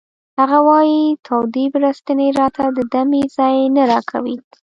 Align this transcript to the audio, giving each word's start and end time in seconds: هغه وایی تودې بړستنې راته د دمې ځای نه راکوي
هغه 0.39 0.59
وایی 0.69 1.01
تودې 1.25 1.65
بړستنې 1.73 2.27
راته 2.39 2.63
د 2.77 2.79
دمې 2.93 3.23
ځای 3.37 3.55
نه 3.75 3.83
راکوي 3.91 4.37